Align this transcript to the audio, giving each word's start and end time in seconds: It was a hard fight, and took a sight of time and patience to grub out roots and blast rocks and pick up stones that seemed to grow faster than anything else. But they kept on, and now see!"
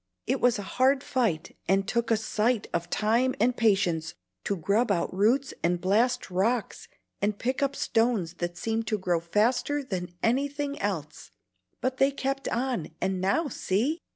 It 0.25 0.41
was 0.41 0.57
a 0.57 0.63
hard 0.63 1.03
fight, 1.03 1.55
and 1.67 1.87
took 1.87 2.09
a 2.09 2.17
sight 2.17 2.65
of 2.73 2.89
time 2.89 3.35
and 3.39 3.55
patience 3.55 4.15
to 4.45 4.57
grub 4.57 4.89
out 4.91 5.13
roots 5.13 5.53
and 5.61 5.79
blast 5.79 6.31
rocks 6.31 6.87
and 7.21 7.37
pick 7.37 7.61
up 7.61 7.75
stones 7.75 8.33
that 8.39 8.57
seemed 8.57 8.87
to 8.87 8.97
grow 8.97 9.19
faster 9.19 9.83
than 9.83 10.15
anything 10.23 10.79
else. 10.79 11.29
But 11.81 11.97
they 11.97 12.09
kept 12.09 12.47
on, 12.47 12.89
and 12.99 13.21
now 13.21 13.47
see!" 13.47 13.99